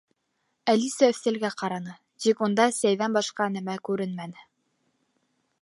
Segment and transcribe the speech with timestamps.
[0.71, 1.93] Әлисә өҫтәлгә ҡараны,
[2.25, 4.51] тик унда сәйҙән башҡа нәмә күренмәне.